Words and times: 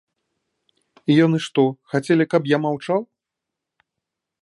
І 1.09 1.17
яны 1.25 1.39
што, 1.47 1.63
хацелі, 1.93 2.29
каб 2.35 2.51
я 2.55 2.61
маўчаў? 2.67 2.99